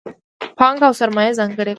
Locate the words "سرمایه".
0.99-1.37